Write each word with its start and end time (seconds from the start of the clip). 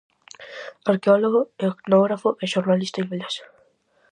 Arqueólogo, 0.91 1.41
etnógrafo 1.67 2.29
e 2.43 2.45
xornalista 2.53 3.01
inglés. 3.03 3.35